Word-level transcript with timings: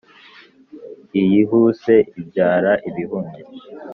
Iyihuse 1.21 1.93
ibyara 2.21 2.71
ibihumye. 2.89 3.41